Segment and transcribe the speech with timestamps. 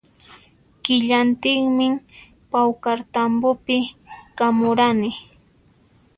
[0.83, 1.87] Killantinmi
[2.51, 3.77] pawkartambopi
[4.37, 5.11] kamurani